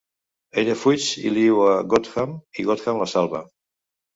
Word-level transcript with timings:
Ella 0.61 0.77
fuig 0.83 1.09
i 1.25 1.33
li 1.35 1.45
diu 1.49 1.61
a 1.65 1.75
Gautham 1.91 2.35
i 2.63 2.67
Gautham 2.71 3.03
la 3.05 3.09
salva. 3.17 3.47